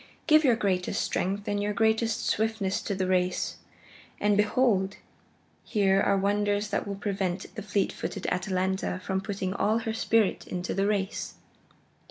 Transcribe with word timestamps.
Give 0.25 0.43
your 0.43 0.55
greatest 0.55 0.99
strength 0.99 1.47
and 1.47 1.61
your 1.61 1.73
greatest 1.73 2.25
swiftness 2.25 2.81
to 2.81 2.95
the 2.95 3.05
race, 3.05 3.57
and 4.19 4.35
behold! 4.35 4.97
here 5.63 6.01
are 6.01 6.17
wonders 6.17 6.69
that 6.69 6.87
will 6.87 6.95
prevent 6.95 7.53
the 7.53 7.61
fleet 7.61 7.91
footed 7.93 8.25
Atalanta 8.31 8.99
from 9.05 9.21
putting 9.21 9.53
all 9.53 9.77
her 9.85 9.93
spirit 9.93 10.47
into 10.47 10.73
the 10.73 10.87
race." 10.87 11.35